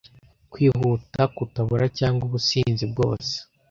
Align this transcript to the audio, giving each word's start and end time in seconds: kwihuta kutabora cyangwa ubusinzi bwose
kwihuta 0.51 1.21
kutabora 1.35 1.85
cyangwa 1.97 2.21
ubusinzi 2.27 2.83
bwose 2.91 3.33